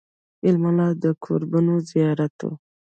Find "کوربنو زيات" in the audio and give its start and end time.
1.23-2.35